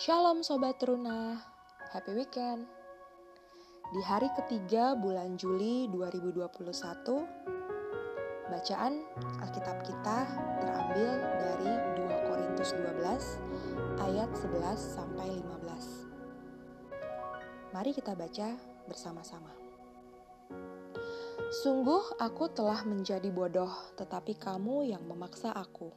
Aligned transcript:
Shalom 0.00 0.40
Sobat 0.40 0.80
Teruna, 0.80 1.36
happy 1.92 2.16
weekend. 2.16 2.64
Di 3.92 4.00
hari 4.00 4.32
ketiga 4.32 4.96
bulan 4.96 5.36
Juli 5.36 5.92
2021, 5.92 7.20
bacaan 8.48 9.04
Alkitab 9.44 9.84
kita 9.84 10.24
terambil 10.56 11.20
dari 11.20 11.72
2 12.00 12.26
Korintus 12.32 12.72
12 12.72 14.00
ayat 14.00 14.32
11 14.40 14.80
sampai 14.80 15.36
15. 15.68 17.76
Mari 17.76 17.92
kita 17.92 18.16
baca 18.16 18.56
bersama-sama. 18.88 19.52
Sungguh 21.60 22.16
aku 22.16 22.48
telah 22.48 22.88
menjadi 22.88 23.28
bodoh, 23.28 23.92
tetapi 24.00 24.32
kamu 24.40 24.96
yang 24.96 25.04
memaksa 25.04 25.52
aku. 25.52 25.92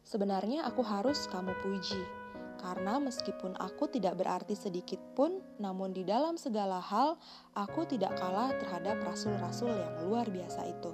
Sebenarnya 0.00 0.64
aku 0.64 0.80
harus 0.80 1.28
kamu 1.28 1.52
puji 1.60 2.27
karena 2.58 2.98
meskipun 2.98 3.54
aku 3.56 3.86
tidak 3.88 4.18
berarti 4.18 4.58
sedikit 4.58 4.98
pun, 5.14 5.38
namun 5.62 5.94
di 5.94 6.02
dalam 6.02 6.34
segala 6.34 6.82
hal 6.82 7.16
aku 7.54 7.86
tidak 7.86 8.18
kalah 8.18 8.50
terhadap 8.58 8.98
rasul-rasul 9.06 9.70
yang 9.70 9.94
luar 10.04 10.26
biasa 10.26 10.66
itu. 10.66 10.92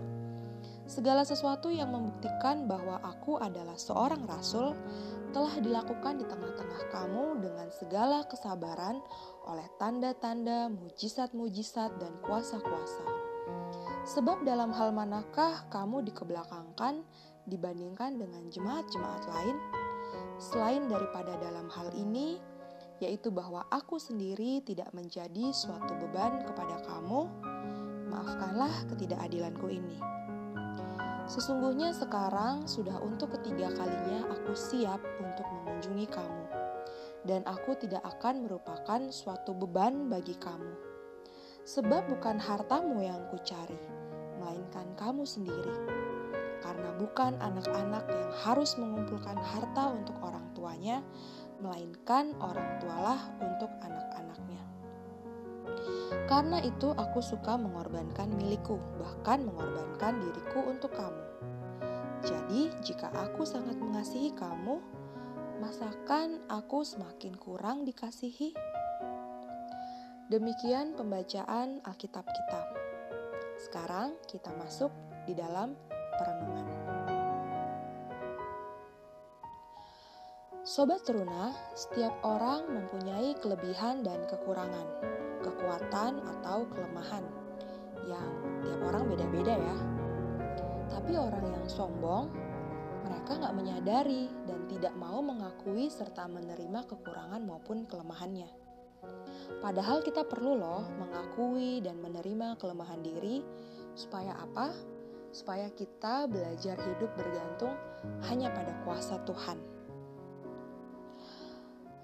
Segala 0.85 1.25
sesuatu 1.25 1.73
yang 1.73 1.97
membuktikan 1.97 2.69
bahwa 2.69 3.01
aku 3.01 3.41
adalah 3.41 3.77
seorang 3.81 4.29
rasul 4.29 4.77
telah 5.33 5.57
dilakukan 5.59 6.21
di 6.21 6.25
tengah-tengah 6.29 6.83
kamu 6.93 7.41
dengan 7.41 7.69
segala 7.73 8.23
kesabaran 8.29 9.01
oleh 9.49 9.67
tanda-tanda, 9.81 10.69
mujizat-mujizat, 10.71 11.91
dan 11.99 12.13
kuasa-kuasa. 12.23 13.05
Sebab 14.05 14.45
dalam 14.45 14.71
hal 14.77 14.93
manakah 14.93 15.65
kamu 15.73 16.05
dikebelakangkan 16.13 17.01
dibandingkan 17.49 18.21
dengan 18.21 18.45
jemaat-jemaat 18.53 19.23
lain? 19.25 19.84
Selain 20.45 20.85
daripada 20.93 21.41
dalam 21.41 21.73
hal 21.73 21.89
ini, 21.97 22.37
yaitu 23.01 23.33
bahwa 23.33 23.65
aku 23.73 23.97
sendiri 23.97 24.61
tidak 24.61 24.93
menjadi 24.93 25.49
suatu 25.57 25.97
beban 25.97 26.45
kepada 26.45 26.85
kamu, 26.85 27.33
maafkanlah 28.13 28.85
ketidakadilanku 28.93 29.73
ini. 29.73 29.97
Sesungguhnya 31.25 31.97
sekarang 31.97 32.69
sudah 32.69 33.01
untuk 33.01 33.33
ketiga 33.41 33.73
kalinya 33.73 34.29
aku 34.37 34.53
siap 34.53 35.01
untuk 35.17 35.49
mengunjungi 35.49 36.13
kamu, 36.13 36.45
dan 37.25 37.41
aku 37.49 37.73
tidak 37.81 38.05
akan 38.05 38.45
merupakan 38.45 39.01
suatu 39.09 39.57
beban 39.57 40.13
bagi 40.13 40.37
kamu. 40.37 40.77
Sebab 41.65 42.13
bukan 42.13 42.37
hartamu 42.37 43.01
yang 43.01 43.33
kucari, 43.33 43.81
melainkan 44.37 44.93
kamu 45.01 45.25
sendiri 45.25 46.05
karena 46.65 46.97
bukan 46.97 47.37
anak-anak 47.45 48.09
yang 48.09 48.33
harus 48.41 48.81
mengumpulkan 48.81 49.37
harta 49.37 49.93
untuk 49.93 50.17
orang 50.25 50.49
tuanya, 50.57 51.05
melainkan 51.61 52.33
orang 52.41 52.81
tualah 52.81 53.21
untuk 53.45 53.69
anak-anaknya. 53.85 54.65
Karena 56.25 56.65
itu 56.65 56.97
aku 56.97 57.21
suka 57.21 57.61
mengorbankan 57.61 58.33
milikku, 58.33 58.81
bahkan 58.97 59.45
mengorbankan 59.45 60.25
diriku 60.25 60.65
untuk 60.65 60.97
kamu. 60.97 61.25
Jadi, 62.25 62.73
jika 62.81 63.13
aku 63.13 63.45
sangat 63.45 63.77
mengasihi 63.77 64.33
kamu, 64.33 64.81
masakan 65.61 66.41
aku 66.49 66.81
semakin 66.81 67.37
kurang 67.37 67.85
dikasihi? 67.85 68.57
Demikian 70.33 70.97
pembacaan 70.97 71.85
Alkitab 71.85 72.25
kita. 72.25 72.63
Sekarang 73.61 74.17
kita 74.25 74.49
masuk 74.57 74.89
di 75.29 75.37
dalam 75.37 75.77
perenungan. 76.19 76.67
Sobat 80.65 81.05
Teruna, 81.05 81.53
setiap 81.77 82.17
orang 82.25 82.65
mempunyai 82.73 83.37
kelebihan 83.37 84.01
dan 84.01 84.25
kekurangan, 84.25 84.89
kekuatan 85.45 86.25
atau 86.25 86.65
kelemahan, 86.73 87.25
yang 88.09 88.33
tiap 88.65 88.81
orang 88.89 89.05
beda-beda 89.13 89.55
ya. 89.61 89.77
Tapi 90.89 91.21
orang 91.21 91.45
yang 91.53 91.67
sombong, 91.69 92.33
mereka 93.05 93.37
nggak 93.37 93.57
menyadari 93.61 94.33
dan 94.49 94.65
tidak 94.65 94.97
mau 94.97 95.21
mengakui 95.21 95.93
serta 95.93 96.25
menerima 96.33 96.89
kekurangan 96.89 97.45
maupun 97.45 97.85
kelemahannya. 97.85 98.49
Padahal 99.61 100.01
kita 100.01 100.25
perlu 100.25 100.57
loh 100.57 100.89
mengakui 100.97 101.85
dan 101.85 102.01
menerima 102.01 102.57
kelemahan 102.57 103.05
diri 103.05 103.45
supaya 103.93 104.33
apa? 104.41 104.94
Supaya 105.35 105.67
kita 105.75 106.31
belajar 106.31 106.79
hidup 106.79 107.11
bergantung 107.19 107.75
hanya 108.31 108.55
pada 108.55 108.71
kuasa 108.87 109.19
Tuhan. 109.27 109.59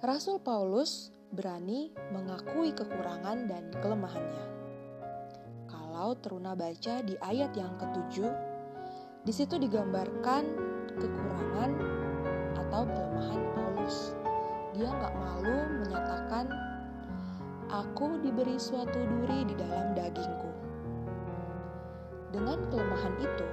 Rasul 0.02 0.42
Paulus 0.42 1.14
berani 1.30 1.94
mengakui 2.10 2.74
kekurangan 2.74 3.46
dan 3.46 3.70
kelemahannya. 3.78 4.46
Kalau 5.70 6.18
teruna 6.18 6.58
baca 6.58 7.06
di 7.06 7.14
ayat 7.22 7.54
yang 7.54 7.78
ketujuh, 7.78 8.32
di 9.22 9.32
situ 9.32 9.62
digambarkan 9.62 10.42
kekurangan 10.98 11.70
atau 12.58 12.82
kelemahan 12.82 13.42
Paulus. 13.54 14.16
Dia 14.74 14.90
nggak 14.90 15.14
malu 15.14 15.58
menyatakan, 15.86 16.50
"Aku 17.70 18.18
diberi 18.24 18.58
suatu 18.58 18.98
duri 18.98 19.46
di 19.46 19.54
dalam 19.54 19.94
dagingku." 19.94 20.69
Dengan 22.30 22.62
kelemahan 22.70 23.14
itu, 23.18 23.46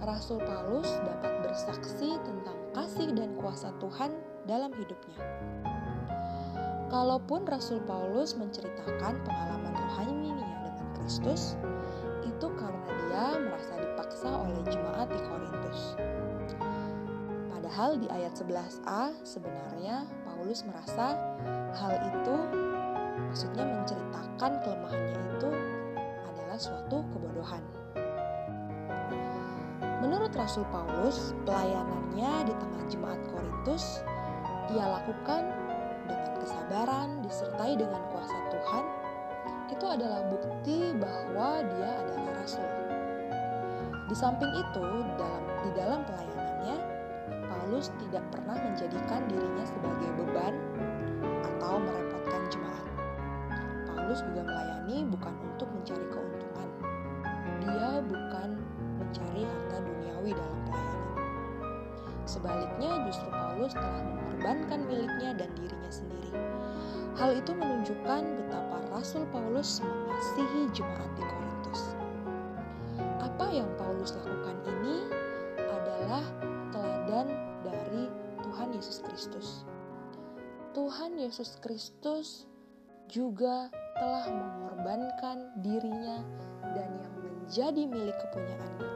Rasul 0.00 0.40
Paulus 0.40 0.88
dapat 1.04 1.44
bersaksi 1.44 2.16
tentang 2.24 2.56
kasih 2.72 3.12
dan 3.12 3.36
kuasa 3.36 3.76
Tuhan 3.76 4.16
dalam 4.48 4.72
hidupnya. 4.72 5.20
Kalaupun 6.88 7.44
Rasul 7.44 7.84
Paulus 7.84 8.32
menceritakan 8.40 9.20
pengalaman 9.20 9.74
rohaninya 9.76 10.32
dengan 10.64 10.88
Kristus, 10.96 11.60
itu 12.24 12.46
karena 12.56 12.88
dia 12.88 13.26
merasa 13.36 13.76
dipaksa 13.76 14.30
oleh 14.32 14.64
jemaat 14.64 15.08
di 15.12 15.20
Korintus. 15.20 15.80
Padahal 17.52 18.00
di 18.00 18.08
ayat 18.08 18.32
11a 18.32 19.12
sebenarnya 19.22 20.08
Paulus 20.24 20.64
merasa 20.64 21.14
hal 21.76 21.94
itu 22.00 22.36
maksudnya 23.28 23.62
menceritakan 23.68 24.52
kelemahannya 24.64 25.20
itu 25.36 25.50
adalah 26.26 26.58
suatu 26.58 27.04
kebodohan. 27.12 27.79
Menurut 30.00 30.32
Rasul 30.32 30.64
Paulus, 30.72 31.36
pelayanannya 31.44 32.48
di 32.48 32.54
tengah 32.56 32.84
jemaat 32.88 33.20
Korintus 33.28 34.00
ia 34.72 34.86
lakukan 34.86 35.44
dengan 36.08 36.32
kesabaran 36.40 37.08
disertai 37.20 37.76
dengan 37.76 38.00
kuasa 38.08 38.36
Tuhan. 38.48 38.84
Itu 39.68 39.84
adalah 39.86 40.24
bukti 40.32 40.96
bahwa 40.96 41.62
dia 41.76 41.90
adalah 42.00 42.32
rasul. 42.40 42.66
Di 44.10 44.16
samping 44.16 44.50
itu, 44.56 44.86
dalam 45.20 45.44
di 45.62 45.70
dalam 45.76 46.00
pelayanannya, 46.08 46.76
Paulus 47.46 47.92
tidak 48.00 48.24
pernah 48.32 48.56
menjadikan 48.58 49.20
dirinya 49.28 49.64
sebagai 49.68 50.10
beban 50.16 50.54
atau 51.44 51.76
merepotkan 51.78 52.42
jemaat. 52.48 52.86
Paulus 53.84 54.24
juga 54.26 54.42
melayani 54.48 55.06
bukan 55.12 55.34
untuk 55.44 55.68
mencari 55.70 56.06
keuntungan. 56.10 56.68
Dia 57.62 57.90
bukan 58.02 58.50
mencari 59.10 59.42
harta 59.42 59.76
duniawi 59.82 60.30
dalam 60.38 60.58
pelayanan. 60.70 61.10
Sebaliknya, 62.30 62.90
justru 63.10 63.26
Paulus 63.26 63.74
telah 63.74 64.02
mengorbankan 64.06 64.80
miliknya 64.86 65.30
dan 65.34 65.50
dirinya 65.58 65.90
sendiri. 65.90 66.30
Hal 67.18 67.34
itu 67.34 67.50
menunjukkan 67.50 68.22
betapa 68.22 68.78
Rasul 68.94 69.26
Paulus 69.34 69.82
mengasihi 69.82 70.70
jemaat 70.70 71.10
di 71.18 71.26
Korintus. 71.26 71.98
Apa 73.18 73.50
yang 73.50 73.66
Paulus 73.74 74.14
lakukan 74.14 74.56
ini 74.78 75.10
adalah 75.58 76.22
teladan 76.70 77.26
dari 77.66 78.06
Tuhan 78.46 78.68
Yesus 78.78 79.02
Kristus. 79.02 79.66
Tuhan 80.70 81.18
Yesus 81.18 81.58
Kristus 81.58 82.46
juga 83.10 83.74
telah 83.98 84.30
mengorbankan 84.30 85.50
dirinya 85.66 86.22
dan 86.78 86.94
yang 86.94 87.19
menjadi 87.50 87.82
milik 87.82 88.14
kepunyaannya. 88.14 88.90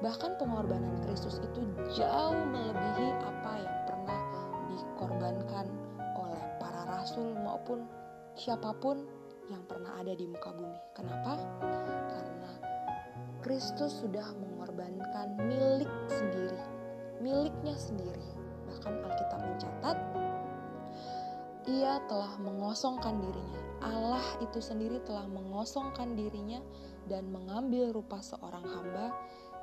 Bahkan 0.00 0.40
pengorbanan 0.40 0.96
Kristus 1.04 1.36
itu 1.44 1.60
jauh 1.92 2.40
melebihi 2.48 3.08
apa 3.20 3.52
yang 3.60 3.78
pernah 3.84 4.20
dikorbankan 4.72 5.68
oleh 6.16 6.40
para 6.56 6.88
rasul 6.88 7.36
maupun 7.36 7.84
siapa 8.32 8.72
pun 8.80 9.04
yang 9.52 9.60
pernah 9.68 9.92
ada 10.00 10.16
di 10.16 10.24
muka 10.24 10.56
bumi. 10.56 10.80
Kenapa? 10.96 11.36
Karena 12.08 12.52
Kristus 13.44 14.00
sudah 14.00 14.24
mengorbankan 14.40 15.36
milik 15.44 15.92
sendiri, 16.08 16.64
miliknya 17.20 17.76
sendiri. 17.76 18.24
Bahkan 18.72 19.04
Alkitab 19.04 19.40
mencatat 19.44 19.96
ia 21.68 22.00
telah 22.08 22.40
mengosongkan 22.40 23.20
dirinya. 23.20 23.60
Allah 23.84 24.24
itu 24.40 24.64
sendiri 24.64 24.96
telah 25.04 25.28
mengosongkan 25.28 26.16
dirinya 26.16 26.64
dan 27.06 27.30
mengambil 27.30 27.94
rupa 27.94 28.18
seorang 28.22 28.62
hamba 28.66 29.14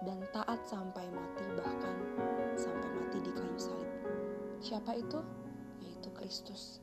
dan 0.03 0.19
taat 0.35 0.59
sampai 0.67 1.07
mati 1.11 1.45
bahkan 1.55 1.95
sampai 2.59 2.89
mati 2.91 3.17
di 3.23 3.31
kayu 3.31 3.57
salib. 3.59 3.91
Siapa 4.63 4.95
itu? 4.95 5.19
Yaitu 5.83 6.09
Kristus. 6.15 6.79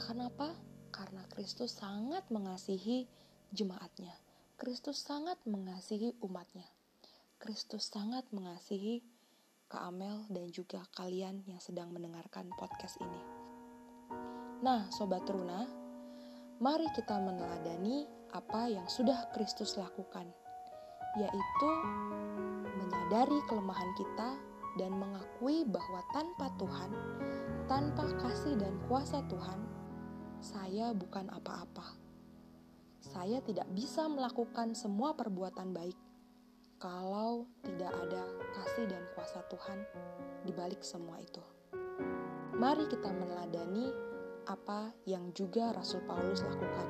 Kenapa? 0.00 0.56
Karena 0.88 1.24
Kristus 1.28 1.76
sangat 1.76 2.24
mengasihi 2.32 3.08
jemaatnya. 3.52 4.16
Kristus 4.58 5.04
sangat 5.04 5.38
mengasihi 5.46 6.16
umatnya. 6.24 6.66
Kristus 7.38 7.86
sangat 7.86 8.26
mengasihi 8.34 9.04
Kak 9.68 9.94
Amel 9.94 10.24
dan 10.32 10.48
juga 10.50 10.82
kalian 10.96 11.44
yang 11.46 11.60
sedang 11.60 11.92
mendengarkan 11.92 12.48
podcast 12.56 12.98
ini. 12.98 13.22
Nah, 14.58 14.90
Sobat 14.90 15.22
Runa, 15.30 15.77
mari 16.58 16.90
kita 16.90 17.14
meneladani 17.22 18.02
apa 18.34 18.66
yang 18.66 18.82
sudah 18.90 19.30
Kristus 19.30 19.78
lakukan, 19.78 20.26
yaitu 21.14 21.70
menyadari 22.82 23.38
kelemahan 23.46 23.90
kita 23.94 24.30
dan 24.74 24.90
mengakui 24.98 25.62
bahwa 25.62 26.02
tanpa 26.10 26.50
Tuhan, 26.58 26.90
tanpa 27.70 28.10
kasih 28.18 28.58
dan 28.58 28.74
kuasa 28.90 29.22
Tuhan, 29.30 29.60
saya 30.42 30.90
bukan 30.90 31.30
apa-apa. 31.30 31.94
Saya 32.98 33.38
tidak 33.46 33.70
bisa 33.70 34.10
melakukan 34.10 34.74
semua 34.74 35.14
perbuatan 35.14 35.70
baik 35.70 35.96
kalau 36.82 37.46
tidak 37.62 37.94
ada 37.94 38.22
kasih 38.58 38.90
dan 38.90 39.02
kuasa 39.14 39.46
Tuhan 39.46 39.78
di 40.42 40.50
balik 40.50 40.82
semua 40.82 41.22
itu. 41.22 41.42
Mari 42.58 42.90
kita 42.90 43.14
meneladani 43.14 44.07
apa 44.48 44.96
yang 45.04 45.28
juga 45.36 45.76
Rasul 45.76 46.00
Paulus 46.08 46.40
lakukan. 46.40 46.88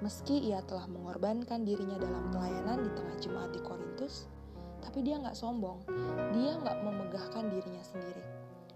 Meski 0.00 0.48
ia 0.48 0.64
telah 0.64 0.88
mengorbankan 0.88 1.68
dirinya 1.68 2.00
dalam 2.00 2.32
pelayanan 2.32 2.80
di 2.80 2.90
tengah 2.96 3.16
jemaat 3.20 3.50
di 3.52 3.60
Korintus, 3.60 4.24
tapi 4.80 5.04
dia 5.04 5.20
nggak 5.20 5.36
sombong. 5.36 5.84
Dia 6.32 6.56
nggak 6.56 6.80
memegahkan 6.80 7.44
dirinya 7.52 7.84
sendiri. 7.84 8.24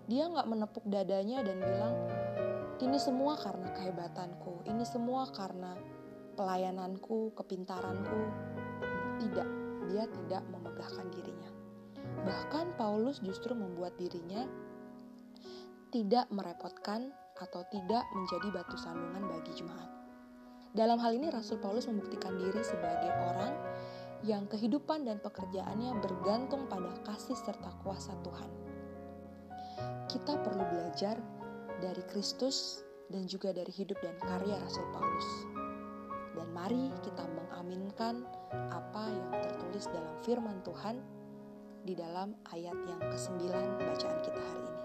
Dia 0.08 0.28
nggak 0.28 0.48
menepuk 0.48 0.84
dadanya 0.88 1.40
dan 1.44 1.60
bilang, 1.60 1.96
ini 2.80 2.96
semua 3.00 3.36
karena 3.40 3.68
kehebatanku, 3.76 4.64
ini 4.68 4.84
semua 4.84 5.28
karena 5.32 5.72
pelayananku, 6.36 7.32
kepintaranku. 7.34 8.20
Tidak, 9.18 9.48
dia 9.90 10.04
tidak 10.06 10.42
memegahkan 10.52 11.06
dirinya. 11.12 11.50
Bahkan 12.24 12.78
Paulus 12.78 13.20
justru 13.20 13.52
membuat 13.52 13.98
dirinya 13.98 14.46
tidak 15.88 16.28
merepotkan 16.28 17.12
atau 17.38 17.62
tidak 17.70 18.05
menjadi 18.14 18.49
batu 18.50 18.76
sandungan 18.79 19.25
bagi 19.31 19.52
jemaat. 19.55 19.90
Dalam 20.76 21.00
hal 21.00 21.17
ini 21.17 21.32
Rasul 21.32 21.58
Paulus 21.58 21.88
membuktikan 21.88 22.37
diri 22.37 22.61
sebagai 22.61 23.11
orang 23.32 23.55
yang 24.26 24.50
kehidupan 24.50 25.06
dan 25.06 25.23
pekerjaannya 25.23 26.02
bergantung 26.02 26.67
pada 26.67 26.90
kasih 27.06 27.38
serta 27.38 27.70
kuasa 27.87 28.12
Tuhan. 28.26 28.50
Kita 30.11 30.38
perlu 30.43 30.64
belajar 30.69 31.17
dari 31.79 32.02
Kristus 32.11 32.82
dan 33.08 33.25
juga 33.31 33.55
dari 33.55 33.70
hidup 33.70 33.96
dan 34.02 34.17
karya 34.19 34.58
Rasul 34.58 34.87
Paulus. 34.91 35.29
Dan 36.34 36.49
mari 36.55 36.91
kita 37.02 37.25
mengaminkan 37.26 38.23
apa 38.70 39.05
yang 39.11 39.31
tertulis 39.43 39.87
dalam 39.91 40.14
firman 40.23 40.58
Tuhan 40.62 40.96
di 41.87 41.94
dalam 41.94 42.34
ayat 42.52 42.76
yang 42.87 43.00
ke-9 43.00 43.49
bacaan 43.79 44.19
kita 44.23 44.41
hari 44.41 44.64
ini. 44.67 44.82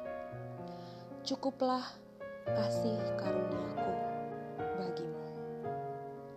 Cukuplah 1.24 2.03
kasih 2.48 3.00
karuniaku 3.16 3.94
bagimu. 4.80 5.24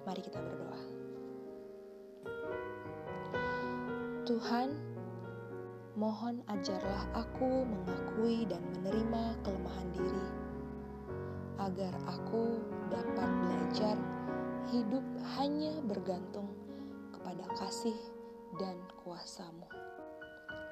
Mari 0.06 0.20
kita 0.22 0.38
berdoa. 0.38 0.80
Tuhan, 4.26 4.74
mohon 5.94 6.42
ajarlah 6.50 7.06
aku 7.14 7.66
mengakui 7.66 8.46
dan 8.46 8.62
menerima 8.74 9.38
kelemahan 9.46 9.88
diri, 9.94 10.26
agar 11.62 11.94
aku 12.10 12.58
dapat 12.90 13.30
belajar 13.46 13.96
hidup 14.70 15.02
hanya 15.38 15.78
bergantung 15.86 16.50
kepada 17.14 17.46
kasih 17.54 17.96
dan 18.58 18.74
kuasamu. 19.02 19.66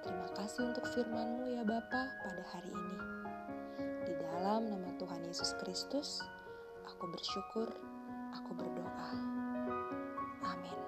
Terima 0.03 0.29
kasih 0.37 0.75
untuk 0.75 0.85
firmanmu 0.93 1.57
ya 1.57 1.63
Bapa 1.65 2.03
pada 2.27 2.43
hari 2.53 2.71
ini. 2.75 2.99
Dalam 4.55 4.71
nama 4.71 4.87
Tuhan 5.03 5.27
Yesus 5.27 5.51
Kristus, 5.59 6.23
aku 6.87 7.11
bersyukur, 7.11 7.75
aku 8.39 8.55
berdoa. 8.55 9.11
Amin. 10.47 10.79